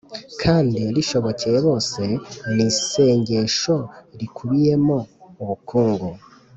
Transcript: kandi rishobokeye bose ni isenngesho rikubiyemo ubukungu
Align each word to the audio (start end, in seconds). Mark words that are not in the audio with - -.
kandi 0.41 0.81
rishobokeye 0.95 1.57
bose 1.67 2.01
ni 2.55 2.65
isenngesho 2.69 3.75
rikubiyemo 4.19 4.97
ubukungu 5.41 6.07